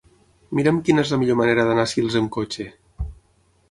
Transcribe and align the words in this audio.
Mira'm 0.59 0.79
quina 0.87 1.03
és 1.05 1.13
la 1.15 1.21
millor 1.25 1.39
manera 1.43 1.69
d'anar 1.69 1.87
a 1.87 1.93
Sils 1.95 2.21
amb 2.25 2.37
cotxe. 2.41 2.71